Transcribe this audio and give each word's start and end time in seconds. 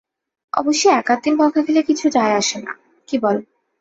অবশ্যি 0.53 0.87
এক-আধ 0.91 1.19
দিন 1.23 1.33
বকা 1.37 1.61
খেলে 1.61 1.81
কিছু 1.83 2.05
যায়-আসে 2.09 2.57
না, 2.61 2.73
কি 3.09 3.15
বল? 3.19 3.37